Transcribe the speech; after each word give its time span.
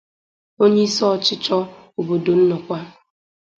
onyeisi 0.63 1.01
ọchịchị 1.11 1.55
obodo 1.99 2.31
Nnọkwa 2.39 2.77